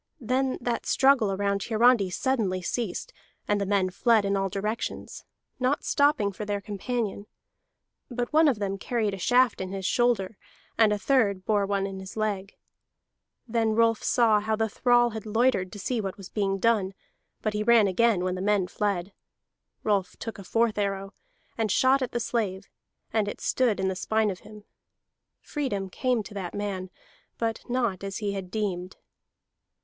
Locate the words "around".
1.31-1.61